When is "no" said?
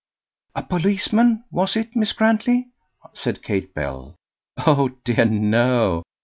5.25-6.01